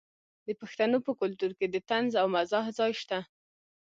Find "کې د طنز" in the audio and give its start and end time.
1.59-2.11